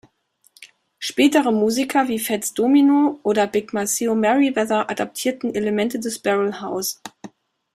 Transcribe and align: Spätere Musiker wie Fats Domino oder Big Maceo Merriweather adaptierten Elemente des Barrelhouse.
Spätere 0.97 1.51
Musiker 1.53 2.07
wie 2.07 2.17
Fats 2.17 2.55
Domino 2.55 3.19
oder 3.21 3.45
Big 3.45 3.71
Maceo 3.71 4.15
Merriweather 4.15 4.89
adaptierten 4.89 5.53
Elemente 5.53 5.99
des 5.99 6.17
Barrelhouse. 6.17 6.99